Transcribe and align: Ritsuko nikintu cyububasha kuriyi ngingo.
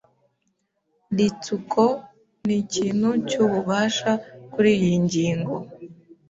Ritsuko 1.17 1.83
nikintu 2.45 3.09
cyububasha 3.27 4.11
kuriyi 4.53 4.93
ngingo. 5.05 5.55